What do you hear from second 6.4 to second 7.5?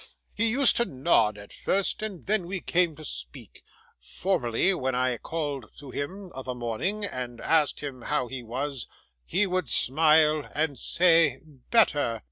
a morning, and